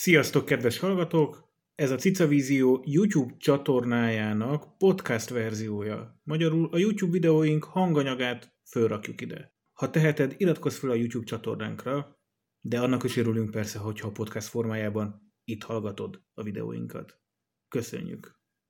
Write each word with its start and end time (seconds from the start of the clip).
Sziasztok, 0.00 0.44
kedves 0.44 0.78
hallgatók! 0.78 1.52
Ez 1.74 1.90
a 1.90 1.96
Cica 1.96 2.26
Vízió 2.26 2.82
YouTube 2.86 3.34
csatornájának 3.38 4.76
podcast 4.78 5.28
verziója. 5.28 6.20
Magyarul 6.22 6.68
a 6.72 6.78
YouTube 6.78 7.12
videóink 7.12 7.64
hanganyagát 7.64 8.56
fölrakjuk 8.70 9.20
ide. 9.20 9.54
Ha 9.72 9.90
teheted, 9.90 10.34
iratkozz 10.36 10.78
fel 10.78 10.90
a 10.90 10.94
YouTube 10.94 11.24
csatornánkra, 11.24 12.18
de 12.60 12.80
annak 12.80 13.04
is 13.04 13.16
örülünk 13.16 13.50
persze, 13.50 13.78
hogyha 13.78 14.08
a 14.08 14.12
podcast 14.12 14.48
formájában 14.48 15.32
itt 15.44 15.62
hallgatod 15.62 16.22
a 16.34 16.42
videóinkat. 16.42 17.20
Köszönjük! 17.68 18.39